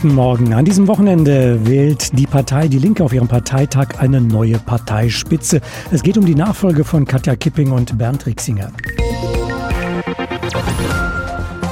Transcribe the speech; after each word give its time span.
Guten 0.00 0.14
Morgen. 0.14 0.54
An 0.54 0.64
diesem 0.64 0.86
Wochenende 0.86 1.66
wählt 1.66 2.16
die 2.16 2.28
Partei 2.28 2.68
Die 2.68 2.78
Linke 2.78 3.02
auf 3.02 3.12
ihrem 3.12 3.26
Parteitag 3.26 3.98
eine 3.98 4.20
neue 4.20 4.60
Parteispitze. 4.60 5.60
Es 5.90 6.04
geht 6.04 6.16
um 6.16 6.24
die 6.24 6.36
Nachfolge 6.36 6.84
von 6.84 7.04
Katja 7.04 7.34
Kipping 7.34 7.72
und 7.72 7.98
Bernd 7.98 8.24
Rixinger. 8.24 8.70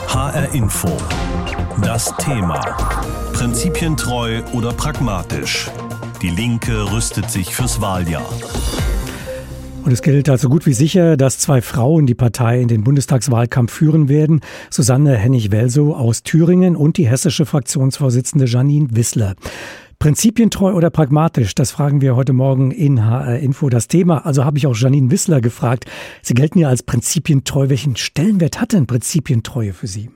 HR 0.09 0.53
Info. 0.55 0.89
Das 1.85 2.17
Thema. 2.17 2.61
Prinzipientreu 3.33 4.43
oder 4.53 4.73
pragmatisch? 4.73 5.71
Die 6.21 6.31
Linke 6.31 6.91
rüstet 6.91 7.31
sich 7.31 7.55
fürs 7.55 7.81
Wahljahr. 7.81 8.29
Und 9.87 9.93
es 9.93 10.03
gilt 10.03 10.29
also 10.29 10.49
gut 10.49 10.67
wie 10.67 10.73
sicher, 10.73 11.17
dass 11.17 11.39
zwei 11.39 11.63
Frauen 11.63 12.07
die 12.07 12.17
Partei 12.17 12.61
in 12.61 12.67
den 12.67 12.83
Bundestagswahlkampf 12.83 13.73
führen 13.73 14.09
werden. 14.09 14.41
Susanne 14.69 15.17
Hennig-Welsow 15.17 15.95
aus 15.95 16.25
Thüringen 16.25 16.75
und 16.75 16.97
die 16.97 17.07
hessische 17.07 17.47
Fraktionsvorsitzende 17.47 18.47
Janine 18.47 18.89
Wissler. 18.91 19.37
Prinzipientreu 20.01 20.73
oder 20.73 20.91
pragmatisch? 20.91 21.55
Das 21.55 21.71
fragen 21.71 22.01
wir 22.01 22.17
heute 22.17 22.33
Morgen 22.33 22.73
in 22.73 23.05
HR 23.05 23.39
Info. 23.39 23.69
Das 23.69 23.87
Thema, 23.87 24.27
also 24.27 24.45
habe 24.45 24.59
ich 24.59 24.67
auch 24.67 24.75
Janine 24.77 25.13
Wissler 25.13 25.41
gefragt. 25.41 25.85
Sie 26.21 26.35
gelten 26.35 26.59
ja 26.59 26.69
als 26.69 26.83
prinzipientreu. 26.83 27.69
Welchen 27.69 27.95
Stellenwert 27.95 28.61
hat 28.61 28.73
denn 28.73 28.89
Prinzipientreue 28.89 29.73
für 29.73 29.87
Sie? 29.87 30.11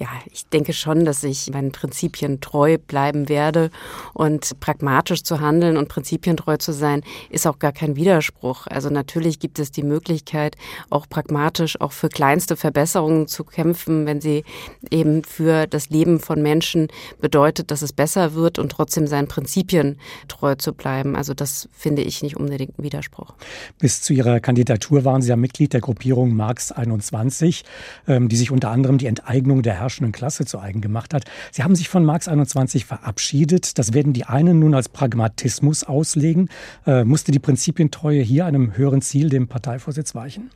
Ja, 0.00 0.06
ich 0.30 0.46
denke 0.46 0.72
schon, 0.72 1.04
dass 1.04 1.24
ich 1.24 1.50
meinen 1.50 1.72
Prinzipien 1.72 2.40
treu 2.40 2.78
bleiben 2.78 3.28
werde 3.28 3.70
und 4.14 4.60
pragmatisch 4.60 5.24
zu 5.24 5.40
handeln 5.40 5.76
und 5.76 5.88
prinzipientreu 5.88 6.56
zu 6.56 6.72
sein, 6.72 7.02
ist 7.30 7.48
auch 7.48 7.58
gar 7.58 7.72
kein 7.72 7.96
Widerspruch. 7.96 8.68
Also 8.68 8.90
natürlich 8.90 9.40
gibt 9.40 9.58
es 9.58 9.72
die 9.72 9.82
Möglichkeit, 9.82 10.56
auch 10.88 11.08
pragmatisch 11.08 11.80
auch 11.80 11.90
für 11.90 12.08
kleinste 12.08 12.56
Verbesserungen 12.56 13.26
zu 13.26 13.42
kämpfen, 13.42 14.06
wenn 14.06 14.20
sie 14.20 14.44
eben 14.88 15.24
für 15.24 15.66
das 15.66 15.90
Leben 15.90 16.20
von 16.20 16.42
Menschen 16.42 16.86
bedeutet, 17.20 17.72
dass 17.72 17.82
es 17.82 17.92
besser 17.92 18.34
wird 18.34 18.60
und 18.60 18.70
trotzdem 18.70 19.08
seinen 19.08 19.26
Prinzipien 19.26 19.98
treu 20.28 20.54
zu 20.54 20.74
bleiben. 20.74 21.16
Also 21.16 21.34
das 21.34 21.68
finde 21.72 22.02
ich 22.02 22.22
nicht 22.22 22.36
unbedingt 22.36 22.78
ein 22.78 22.84
Widerspruch. 22.84 23.34
Bis 23.80 24.00
zu 24.00 24.12
Ihrer 24.12 24.38
Kandidatur 24.38 25.04
waren 25.04 25.22
Sie 25.22 25.30
ja 25.30 25.36
Mitglied 25.36 25.72
der 25.72 25.80
Gruppierung 25.80 26.36
Marx 26.36 26.70
21, 26.70 27.64
ähm, 28.06 28.28
die 28.28 28.36
sich 28.36 28.52
unter 28.52 28.70
anderem 28.70 28.98
die 28.98 29.06
Enteignung 29.06 29.62
der 29.62 29.74
Herrschaft 29.74 29.87
herrschenden 29.88 30.12
Klasse 30.12 30.44
zu 30.44 30.60
eigen 30.60 30.82
gemacht 30.82 31.14
hat. 31.14 31.24
Sie 31.50 31.62
haben 31.62 31.74
sich 31.74 31.88
von 31.88 32.04
Marx 32.04 32.28
21 32.28 32.84
verabschiedet. 32.84 33.78
Das 33.78 33.94
werden 33.94 34.12
die 34.12 34.24
einen 34.24 34.58
nun 34.58 34.74
als 34.74 34.90
Pragmatismus 34.90 35.82
auslegen. 35.82 36.50
Äh, 36.86 37.04
musste 37.04 37.32
die 37.32 37.38
Prinzipientreue 37.38 38.20
hier 38.20 38.44
einem 38.44 38.76
höheren 38.76 39.00
Ziel, 39.00 39.30
dem 39.30 39.48
Parteivorsitz, 39.48 40.14
weichen? 40.14 40.50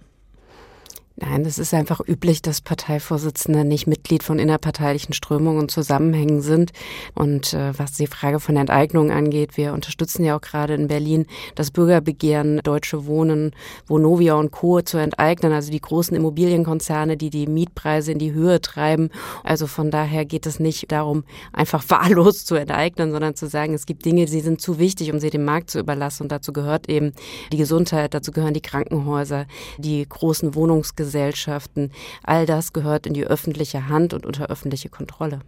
Nein, 1.17 1.45
es 1.45 1.59
ist 1.59 1.75
einfach 1.75 2.01
üblich, 2.01 2.41
dass 2.41 2.63
Parteivorsitzende 2.63 3.67
nicht 3.67 3.87
Mitglied 3.87 4.23
von 4.23 4.39
innerparteilichen 4.39 5.13
Strömungen 5.13 5.59
und 5.59 5.71
Zusammenhängen 5.71 6.41
sind. 6.41 6.73
Und 7.15 7.53
äh, 7.53 7.79
was 7.79 7.93
die 7.93 8.07
Frage 8.07 8.41
von 8.41 8.57
Enteignung 8.57 9.11
angeht, 9.11 9.59
wir 9.59 9.75
unterstützen 9.75 10.25
ja 10.25 10.37
auch 10.37 10.41
gerade 10.41 10.73
in 10.73 10.89
Berlin 10.89 11.27
das 11.55 11.71
Bürgerbegehren 11.71 12.61
Deutsche 12.65 13.05
Wohnen, 13.05 13.55
Vonovia 13.87 14.35
und 14.35 14.53
Co. 14.53 14.81
zu 14.81 14.97
enteignen, 14.97 15.53
also 15.53 15.71
die 15.71 15.83
großen 15.83 16.17
Immobilienkonzerne, 16.17 17.19
die 17.19 17.29
die 17.29 17.47
Mietpreise 17.47 18.13
in 18.13 18.19
die 18.19 18.33
Höhe 18.33 18.63
treiben. 18.63 19.11
Also 19.45 19.67
von 19.67 19.91
daher 19.91 20.25
geht 20.25 20.47
es 20.47 20.61
nicht 20.61 20.91
darum, 20.93 21.25
einfach 21.53 21.85
wahllos 21.89 22.47
zu 22.47 22.55
enteignen, 22.55 23.13
sondern 23.13 23.35
zu 23.35 23.49
sagen, 23.49 23.75
es 23.75 23.85
gibt 23.85 24.07
Dinge, 24.07 24.25
die 24.25 24.41
sind 24.41 24.63
zu 24.63 24.79
wichtig, 24.79 25.13
um 25.13 25.21
sie 25.21 25.29
dem 25.29 25.45
Markt 25.45 25.69
zu 25.69 25.79
überlassen. 25.79 26.23
Und 26.23 26.33
dazu 26.33 26.55
gehört 26.55 26.89
eben 26.89 27.13
die 27.53 27.59
Gesundheit, 27.59 28.15
dazu 28.15 28.33
gehören 28.33 28.55
die 28.55 28.63
Krankenhäuser, 28.63 29.45
die 29.77 30.07
großen 30.09 30.55
Wohnungsgesellschaften 30.55 31.02
Gesellschaften. 31.03 31.91
All 32.23 32.47
das 32.47 32.73
gehört 32.73 33.09
in 33.09 33.15
die 33.15 33.25
öffentliche 33.25 33.89
Hand 33.89 34.15
und 34.15 34.25
unter 34.25 34.51
öffentliche 34.51 34.89
Kontrolle. 34.89 35.41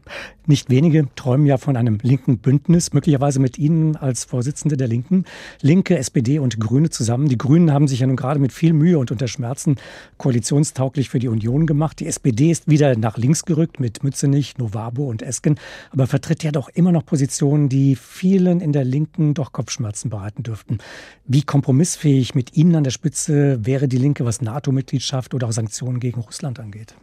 Nicht 0.47 0.69
wenige 0.69 1.07
träumen 1.15 1.47
ja 1.47 1.59
von 1.59 1.77
einem 1.77 1.99
linken 2.03 2.39
Bündnis, 2.39 2.93
möglicherweise 2.93 3.39
mit 3.39 3.57
Ihnen 3.57 3.95
als 3.95 4.25
Vorsitzende 4.25 4.77
der 4.77 4.89
Linken. 4.89 5.25
Linke, 5.61 5.97
SPD 5.97 6.41
und 6.41 6.59
Grüne 6.59 6.91
zusammen. 6.91 7.29
Die 7.29 7.39
Grünen 7.39 7.73
haben 7.73 7.87
sich 7.87 8.01
ja 8.01 8.09
nun 8.09 8.17
gerade 8.17 8.41
mit 8.41 8.53
viel 8.53 8.73
Mühe 8.73 8.99
und 8.99 9.13
unter 9.13 9.29
Schmerzen 9.29 9.77
koalitionstauglich 10.19 11.09
für 11.09 11.21
die 11.21 11.29
Union 11.29 11.67
gemacht. 11.67 12.01
Die 12.01 12.07
SPD 12.09 12.51
ist 12.51 12.69
wieder 12.69 12.97
nach 12.97 13.17
links 13.17 13.45
gerückt 13.45 13.79
mit 13.79 14.03
Mützenich, 14.03 14.59
Novabo 14.59 15.09
und 15.09 15.23
Esken, 15.23 15.55
aber 15.93 16.09
vertritt 16.09 16.43
ja 16.43 16.51
doch 16.51 16.69
immer 16.69 16.91
noch 16.91 17.07
Positionen, 17.07 17.69
die 17.69 17.95
vielen 17.95 18.61
in 18.61 18.73
der 18.73 18.85
Linken 18.85 19.35
doch 19.35 19.53
Kopfschmerzen 19.53 20.11
bereiten 20.11 20.43
dürften. 20.43 20.79
Wie 21.27 21.43
kompromissfähig 21.43 22.35
mit 22.35 22.57
Ihnen 22.57 22.75
an 22.75 22.85
der 22.85 22.91
Spitze 22.91 23.65
wäre 23.65 23.87
die 23.87 23.99
Linke, 23.99 24.25
was 24.25 24.43
NATO-Mitgliedschaft 24.43 25.33
oder 25.33 25.44
auch 25.45 25.53
Sanktionen 25.53 26.01
gegen 26.01 26.21
Russland 26.21 26.59
angeht? 26.61 26.95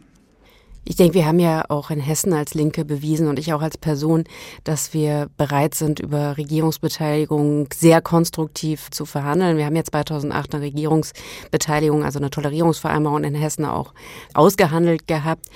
Ich 0.84 0.96
denke, 0.96 1.14
wir 1.14 1.26
haben 1.26 1.38
ja 1.38 1.64
auch 1.68 1.90
in 1.90 2.00
Hessen 2.00 2.32
als 2.32 2.54
Linke 2.54 2.84
bewiesen 2.84 3.28
und 3.28 3.38
ich 3.38 3.52
auch 3.52 3.62
als 3.62 3.78
Person, 3.78 4.24
dass 4.64 4.92
wir 4.92 5.30
bereit 5.36 5.76
sind, 5.76 6.00
über 6.00 6.36
Regierungsbeteiligung 6.36 7.68
sehr 7.72 8.02
konstruktiv 8.02 8.90
zu 8.90 9.04
verhandeln. 9.04 9.58
Wir 9.58 9.66
haben 9.66 9.76
ja 9.76 9.84
2008 9.84 10.56
eine 10.56 10.64
Regierungsbeteiligung, 10.64 12.02
also 12.02 12.18
eine 12.18 12.30
Tolerierungsvereinbarung 12.30 13.22
in 13.22 13.36
Hessen 13.36 13.64
auch 13.64 13.94
ausgehandelt 14.34 15.06
gehabt. 15.06 15.46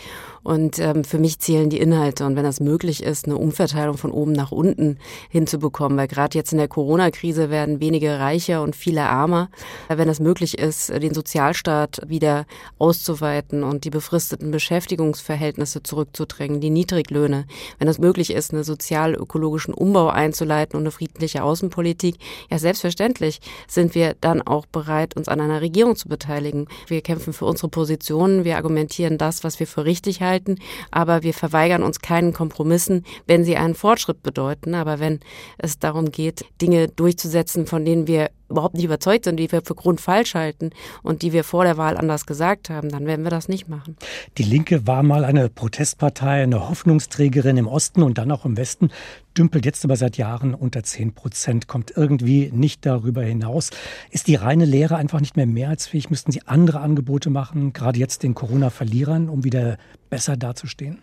Und 0.46 0.78
ähm, 0.78 1.02
für 1.02 1.18
mich 1.18 1.40
zählen 1.40 1.70
die 1.70 1.80
Inhalte. 1.80 2.24
Und 2.24 2.36
wenn 2.36 2.44
das 2.44 2.60
möglich 2.60 3.02
ist, 3.02 3.24
eine 3.24 3.36
Umverteilung 3.36 3.98
von 3.98 4.12
oben 4.12 4.30
nach 4.30 4.52
unten 4.52 4.96
hinzubekommen, 5.28 5.98
weil 5.98 6.06
gerade 6.06 6.38
jetzt 6.38 6.52
in 6.52 6.58
der 6.58 6.68
Corona-Krise 6.68 7.50
werden 7.50 7.80
wenige 7.80 8.20
reicher 8.20 8.62
und 8.62 8.76
viele 8.76 9.00
ärmer. 9.00 9.48
Wenn 9.88 10.06
das 10.06 10.20
möglich 10.20 10.56
ist, 10.56 10.90
den 10.90 11.14
Sozialstaat 11.14 12.00
wieder 12.06 12.46
auszuweiten 12.78 13.64
und 13.64 13.82
die 13.82 13.90
befristeten 13.90 14.52
Beschäftigungsverhältnisse 14.52 15.82
zurückzudrängen, 15.82 16.60
die 16.60 16.70
Niedriglöhne, 16.70 17.46
wenn 17.80 17.88
das 17.88 17.98
möglich 17.98 18.32
ist, 18.32 18.54
einen 18.54 18.62
sozial-ökologischen 18.62 19.74
Umbau 19.74 20.10
einzuleiten 20.10 20.76
und 20.76 20.84
eine 20.84 20.92
friedliche 20.92 21.42
Außenpolitik, 21.42 22.18
ja 22.52 22.60
selbstverständlich 22.60 23.40
sind 23.66 23.96
wir 23.96 24.14
dann 24.20 24.42
auch 24.42 24.66
bereit, 24.66 25.16
uns 25.16 25.26
an 25.26 25.40
einer 25.40 25.60
Regierung 25.60 25.96
zu 25.96 26.08
beteiligen. 26.08 26.68
Wir 26.86 27.00
kämpfen 27.00 27.32
für 27.32 27.46
unsere 27.46 27.68
Positionen, 27.68 28.44
wir 28.44 28.54
argumentieren 28.54 29.18
das, 29.18 29.42
was 29.42 29.58
wir 29.58 29.66
für 29.66 29.84
richtig 29.84 30.22
halten 30.22 30.35
halten, 30.36 30.56
aber 30.90 31.22
wir 31.22 31.34
verweigern 31.34 31.82
uns 31.82 32.00
keinen 32.00 32.32
Kompromissen, 32.32 33.04
wenn 33.26 33.44
sie 33.44 33.56
einen 33.56 33.74
Fortschritt 33.74 34.22
bedeuten. 34.22 34.74
Aber 34.74 35.00
wenn 35.00 35.20
es 35.58 35.78
darum 35.78 36.10
geht, 36.10 36.44
Dinge 36.60 36.88
durchzusetzen, 36.88 37.66
von 37.66 37.84
denen 37.84 38.06
wir 38.06 38.30
überhaupt 38.48 38.74
nicht 38.74 38.84
überzeugt 38.84 39.24
sind, 39.24 39.38
die 39.38 39.50
wir 39.50 39.62
für 39.62 39.74
grundfalsch 39.74 40.34
halten 40.34 40.70
und 41.02 41.22
die 41.22 41.32
wir 41.32 41.44
vor 41.44 41.64
der 41.64 41.76
Wahl 41.76 41.96
anders 41.96 42.26
gesagt 42.26 42.70
haben, 42.70 42.88
dann 42.88 43.06
werden 43.06 43.24
wir 43.24 43.30
das 43.30 43.48
nicht 43.48 43.68
machen. 43.68 43.96
Die 44.38 44.42
Linke 44.42 44.86
war 44.86 45.02
mal 45.02 45.24
eine 45.24 45.48
Protestpartei, 45.48 46.42
eine 46.42 46.68
Hoffnungsträgerin 46.68 47.56
im 47.56 47.66
Osten 47.66 48.02
und 48.02 48.18
dann 48.18 48.30
auch 48.30 48.44
im 48.44 48.56
Westen, 48.56 48.90
dümpelt 49.36 49.66
jetzt 49.66 49.84
aber 49.84 49.96
seit 49.96 50.16
Jahren 50.16 50.54
unter 50.54 50.82
10 50.82 51.12
Prozent, 51.14 51.66
kommt 51.66 51.92
irgendwie 51.96 52.50
nicht 52.52 52.86
darüber 52.86 53.22
hinaus. 53.22 53.70
Ist 54.10 54.28
die 54.28 54.36
reine 54.36 54.64
Lehre 54.64 54.96
einfach 54.96 55.20
nicht 55.20 55.36
mehr 55.36 55.46
mehrheitsfähig? 55.46 56.10
Müssten 56.10 56.32
Sie 56.32 56.42
andere 56.46 56.80
Angebote 56.80 57.30
machen, 57.30 57.72
gerade 57.72 57.98
jetzt 57.98 58.22
den 58.22 58.34
Corona-Verlierern, 58.34 59.28
um 59.28 59.44
wieder 59.44 59.76
besser 60.08 60.36
dazustehen? 60.36 61.02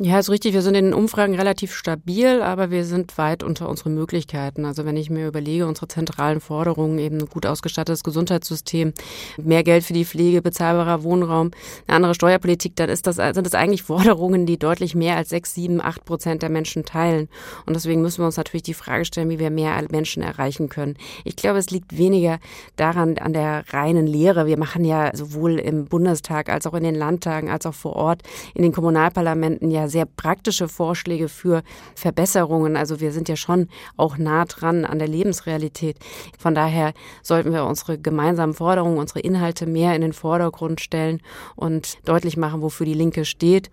Ja, 0.00 0.18
ist 0.18 0.28
richtig. 0.28 0.54
Wir 0.54 0.62
sind 0.62 0.74
in 0.74 0.86
den 0.86 0.94
Umfragen 0.94 1.36
relativ 1.36 1.72
stabil, 1.72 2.42
aber 2.42 2.72
wir 2.72 2.84
sind 2.84 3.16
weit 3.16 3.44
unter 3.44 3.68
unseren 3.68 3.94
Möglichkeiten. 3.94 4.64
Also 4.64 4.84
wenn 4.84 4.96
ich 4.96 5.08
mir 5.08 5.28
überlege, 5.28 5.68
unsere 5.68 5.86
zentralen 5.86 6.40
Forderungen, 6.40 6.98
eben 6.98 7.18
ein 7.18 7.26
gut 7.26 7.46
ausgestattetes 7.46 8.02
Gesundheitssystem, 8.02 8.92
mehr 9.40 9.62
Geld 9.62 9.84
für 9.84 9.92
die 9.92 10.04
Pflege, 10.04 10.42
bezahlbarer 10.42 11.04
Wohnraum, 11.04 11.52
eine 11.86 11.94
andere 11.94 12.14
Steuerpolitik, 12.16 12.74
dann 12.74 12.88
ist 12.88 13.06
das, 13.06 13.16
sind 13.16 13.46
das 13.46 13.54
eigentlich 13.54 13.84
Forderungen, 13.84 14.46
die 14.46 14.58
deutlich 14.58 14.96
mehr 14.96 15.16
als 15.16 15.28
sechs, 15.28 15.54
sieben, 15.54 15.80
acht 15.80 16.04
Prozent 16.04 16.42
der 16.42 16.50
Menschen 16.50 16.84
teilen. 16.84 17.28
Und 17.64 17.76
deswegen 17.76 18.02
müssen 18.02 18.18
wir 18.18 18.26
uns 18.26 18.36
natürlich 18.36 18.64
die 18.64 18.74
Frage 18.74 19.04
stellen, 19.04 19.30
wie 19.30 19.38
wir 19.38 19.50
mehr 19.50 19.80
Menschen 19.92 20.24
erreichen 20.24 20.68
können. 20.68 20.96
Ich 21.22 21.36
glaube, 21.36 21.60
es 21.60 21.70
liegt 21.70 21.96
weniger 21.96 22.40
daran, 22.74 23.16
an 23.18 23.32
der 23.32 23.62
reinen 23.72 24.08
Lehre. 24.08 24.46
Wir 24.46 24.58
machen 24.58 24.84
ja 24.84 25.14
sowohl 25.14 25.60
im 25.60 25.84
Bundestag 25.84 26.48
als 26.48 26.66
auch 26.66 26.74
in 26.74 26.82
den 26.82 26.96
Landtagen, 26.96 27.48
als 27.48 27.64
auch 27.64 27.74
vor 27.74 27.94
Ort 27.94 28.22
in 28.54 28.62
den 28.62 28.72
Kommunalparlamenten 28.72 29.70
ja 29.70 29.83
sehr 29.88 30.06
praktische 30.06 30.68
Vorschläge 30.68 31.28
für 31.28 31.62
Verbesserungen. 31.94 32.76
Also 32.76 33.00
wir 33.00 33.12
sind 33.12 33.28
ja 33.28 33.36
schon 33.36 33.68
auch 33.96 34.18
nah 34.18 34.44
dran 34.44 34.84
an 34.84 34.98
der 34.98 35.08
Lebensrealität. 35.08 35.96
Von 36.38 36.54
daher 36.54 36.92
sollten 37.22 37.52
wir 37.52 37.64
unsere 37.64 37.98
gemeinsamen 37.98 38.54
Forderungen, 38.54 38.98
unsere 38.98 39.20
Inhalte 39.20 39.66
mehr 39.66 39.94
in 39.94 40.02
den 40.02 40.12
Vordergrund 40.12 40.80
stellen 40.80 41.20
und 41.56 41.98
deutlich 42.04 42.36
machen, 42.36 42.62
wofür 42.62 42.86
die 42.86 42.94
Linke 42.94 43.24
steht. 43.24 43.70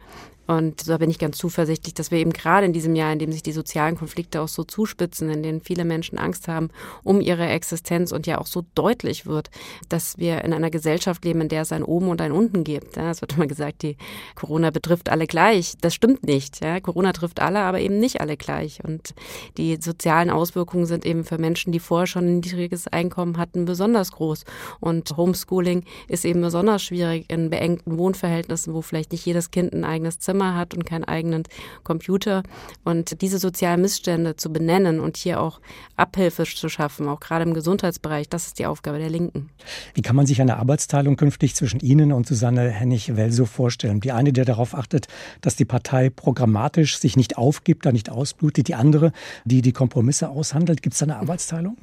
Und 0.52 0.90
da 0.90 0.98
bin 0.98 1.10
ich 1.10 1.18
ganz 1.18 1.38
zuversichtlich, 1.38 1.94
dass 1.94 2.12
wir 2.12 2.18
eben 2.18 2.34
gerade 2.34 2.66
in 2.66 2.74
diesem 2.74 2.94
Jahr, 2.94 3.14
in 3.14 3.20
dem 3.20 3.32
sich 3.32 3.42
die 3.42 3.54
sozialen 3.54 3.96
Konflikte 3.96 4.42
auch 4.42 4.50
so 4.50 4.66
zuspitzen, 4.66 5.30
in 5.30 5.44
denen 5.44 5.62
viele 5.62 5.86
Menschen 5.86 6.18
Angst 6.18 6.50
haben 6.50 6.72
um 7.04 7.22
ihre 7.22 7.48
Existenz 7.48 8.12
und 8.12 8.28
ja 8.28 8.38
auch 8.38 8.48
so 8.48 8.66
deutlich 8.76 9.26
wird, 9.26 9.50
dass 9.88 10.18
wir 10.18 10.44
in 10.44 10.52
einer 10.52 10.70
Gesellschaft 10.70 11.24
leben, 11.24 11.40
in 11.40 11.48
der 11.48 11.62
es 11.62 11.72
ein 11.72 11.86
Oben 11.86 12.10
und 12.10 12.20
ein 12.20 12.34
Unten 12.34 12.66
gibt. 12.66 12.98
Es 12.98 13.22
wird 13.22 13.38
immer 13.38 13.48
gesagt, 13.48 13.82
die 13.82 13.96
Corona 14.36 14.72
betrifft 14.72 15.08
alle 15.08 15.26
gleich. 15.26 15.76
Das 15.80 15.96
stimmt 15.96 16.26
nicht. 16.26 16.60
Corona 16.84 17.14
trifft 17.14 17.40
alle, 17.40 17.60
aber 17.60 17.80
eben 17.80 18.00
nicht 18.00 18.20
alle 18.20 18.36
gleich. 18.36 18.84
Und 18.84 19.14
die 19.56 19.78
sozialen 19.80 20.30
Auswirkungen 20.30 20.86
sind 20.86 21.06
eben 21.06 21.24
für 21.24 21.38
Menschen, 21.38 21.72
die 21.72 21.80
vorher 21.80 22.08
schon 22.08 22.26
ein 22.26 22.36
niedriges 22.42 22.90
Einkommen 22.90 23.38
hatten, 23.38 23.64
besonders 23.64 24.12
groß. 24.12 24.44
Und 24.82 25.16
Homeschooling 25.16 25.86
ist 26.10 26.26
eben 26.26 26.42
besonders 26.42 26.84
schwierig 26.84 27.24
in 27.30 27.50
beengten 27.50 27.98
Wohnverhältnissen, 27.98 28.74
wo 28.74 28.82
vielleicht 28.82 29.14
nicht 29.14 29.26
jedes 29.26 29.50
Kind 29.52 29.72
ein 29.72 29.86
eigenes 29.86 30.20
Zimmer 30.20 30.41
Zimmer 30.42 30.56
hat 30.56 30.74
und 30.74 30.86
keinen 30.86 31.04
eigenen 31.04 31.44
Computer. 31.84 32.44
Und 32.84 33.22
diese 33.22 33.38
sozialen 33.38 33.82
Missstände 33.82 34.36
zu 34.36 34.52
benennen 34.52 35.00
und 35.00 35.18
hier 35.18 35.40
auch 35.40 35.60
Abhilfe 35.96 36.44
zu 36.44 36.70
schaffen, 36.70 37.08
auch 37.08 37.20
gerade 37.20 37.44
im 37.44 37.54
Gesundheitsbereich, 37.54 38.28
das 38.30 38.48
ist 38.48 38.60
die 38.60 38.66
Aufgabe 38.66 38.98
der 38.98 39.10
Linken. 39.10 39.50
Wie 39.94 40.02
kann 40.02 40.16
man 40.16 40.26
sich 40.26 40.42
eine 40.42 40.58
Arbeitsteilung 40.58 41.16
künftig 41.16 41.56
zwischen 41.56 41.80
Ihnen 41.80 42.12
und 42.12 42.28
Susanne 42.28 42.70
Hennig-Welso 42.70 43.46
vorstellen? 43.46 44.00
Die 44.00 44.12
eine, 44.12 44.34
der 44.34 44.46
darauf 44.46 44.76
achtet, 44.76 45.08
dass 45.42 45.56
die 45.56 45.66
Partei 45.66 46.10
programmatisch 46.10 46.98
sich 46.98 47.16
nicht 47.16 47.38
aufgibt, 47.38 47.86
da 47.86 47.92
nicht 47.92 48.10
ausblutet, 48.10 48.68
die 48.68 48.76
andere, 48.76 49.12
die 49.46 49.62
die 49.62 49.74
Kompromisse 49.74 50.30
aushandelt. 50.30 50.82
Gibt 50.82 50.94
es 50.94 51.00
da 51.00 51.06
eine 51.06 51.18
Arbeitsteilung? 51.18 51.78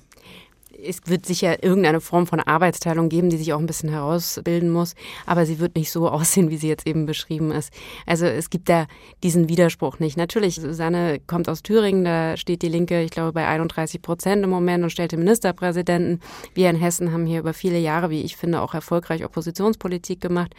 Es 0.83 1.01
wird 1.07 1.27
sicher 1.27 1.63
irgendeine 1.63 2.01
Form 2.01 2.27
von 2.27 2.41
Arbeitsteilung 2.41 3.09
geben, 3.09 3.31
die 3.31 3.37
sich 3.37 3.53
auch 3.53 3.59
ein 3.59 3.67
bisschen 3.67 3.89
herausbilden 3.89 4.71
muss, 4.71 4.95
aber 5.27 5.47
sie 5.47 5.59
wird 5.59 5.77
nicht 5.77 5.91
so 5.91 6.09
aussehen, 6.11 6.51
wie 6.51 6.57
sie 6.57 6.69
jetzt 6.69 6.87
eben 6.87 7.07
beschrieben 7.07 7.51
ist. 7.51 7.73
Also 8.07 8.27
es 8.27 8.51
gibt 8.51 8.69
da 8.69 8.87
diesen 9.23 9.49
Widerspruch 9.49 9.99
nicht. 9.99 10.17
Natürlich, 10.17 10.57
Susanne 10.57 11.21
kommt 11.27 11.49
aus 11.49 11.63
Thüringen, 11.63 12.05
da 12.05 12.37
steht 12.37 12.63
die 12.63 12.69
Linke, 12.69 13.03
ich 13.03 13.11
glaube, 13.11 13.33
bei 13.33 13.47
31 13.47 14.03
Prozent 14.03 14.45
im 14.45 14.51
Moment 14.51 14.85
und 14.85 14.91
stellt 14.91 15.13
den 15.13 15.21
Ministerpräsidenten. 15.21 16.21
Wir 16.55 16.71
in 16.71 16.77
Hessen 16.77 17.13
haben 17.13 17.27
hier 17.27 17.41
über 17.41 17.55
viele 17.55 17.79
Jahre, 17.79 18.11
wie 18.11 18.23
ich 18.23 18.37
finde, 18.37 18.61
auch 18.61 18.75
erfolgreich 18.75 19.25
Oppositionspolitik 19.25 20.21
gemacht. 20.21 20.55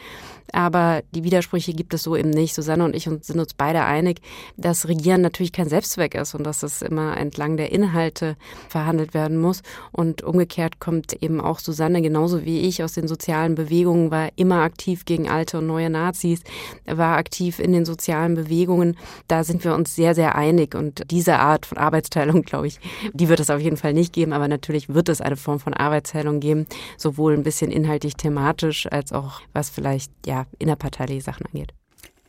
Aber 0.51 1.01
die 1.13 1.23
Widersprüche 1.23 1.73
gibt 1.73 1.93
es 1.93 2.03
so 2.03 2.15
eben 2.15 2.31
nicht. 2.31 2.55
Susanne 2.55 2.83
und 2.83 2.95
ich 2.95 3.03
sind 3.03 3.39
uns 3.39 3.53
beide 3.53 3.83
einig, 3.83 4.21
dass 4.57 4.87
Regieren 4.87 5.21
natürlich 5.21 5.51
kein 5.51 5.69
Selbstzweck 5.69 6.15
ist 6.15 6.33
und 6.33 6.43
dass 6.43 6.63
es 6.63 6.81
immer 6.81 7.17
entlang 7.17 7.57
der 7.57 7.71
Inhalte 7.71 8.35
verhandelt 8.67 9.13
werden 9.13 9.37
muss. 9.37 9.61
Und 9.91 10.08
und 10.09 10.23
umgekehrt 10.23 10.79
kommt 10.79 11.13
eben 11.21 11.39
auch 11.39 11.59
Susanne 11.59 12.01
genauso 12.01 12.43
wie 12.43 12.61
ich 12.61 12.83
aus 12.83 12.93
den 12.93 13.07
sozialen 13.07 13.55
Bewegungen, 13.55 14.11
war 14.11 14.29
immer 14.35 14.61
aktiv 14.61 15.05
gegen 15.05 15.29
alte 15.29 15.59
und 15.59 15.67
neue 15.67 15.89
Nazis, 15.89 16.41
war 16.85 17.17
aktiv 17.17 17.59
in 17.59 17.71
den 17.71 17.85
sozialen 17.85 18.33
Bewegungen. 18.33 18.97
Da 19.27 19.43
sind 19.43 19.63
wir 19.63 19.75
uns 19.75 19.95
sehr, 19.95 20.15
sehr 20.15 20.35
einig. 20.35 20.75
Und 20.75 21.03
diese 21.11 21.37
Art 21.37 21.65
von 21.65 21.77
Arbeitsteilung, 21.77 22.41
glaube 22.43 22.67
ich, 22.67 22.79
die 23.13 23.29
wird 23.29 23.39
es 23.39 23.49
auf 23.49 23.61
jeden 23.61 23.77
Fall 23.77 23.93
nicht 23.93 24.13
geben. 24.13 24.33
Aber 24.33 24.47
natürlich 24.47 24.89
wird 24.89 25.09
es 25.09 25.21
eine 25.21 25.37
Form 25.37 25.59
von 25.59 25.73
Arbeitsteilung 25.73 26.39
geben, 26.39 26.65
sowohl 26.97 27.33
ein 27.33 27.43
bisschen 27.43 27.71
inhaltlich 27.71 28.15
thematisch 28.15 28.87
als 28.91 29.13
auch 29.13 29.41
was 29.53 29.69
vielleicht 29.69 30.11
ja 30.25 30.45
innerparteiliche 30.57 31.21
Sachen 31.21 31.45
angeht. 31.45 31.78